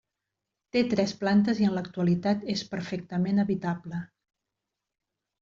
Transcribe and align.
Té 0.75 0.81
tres 0.93 1.11
plantes 1.19 1.61
i 1.63 1.67
en 1.67 1.75
l'actualitat 1.79 2.47
és 2.55 2.65
perfectament 2.73 3.45
habitable. 3.45 4.01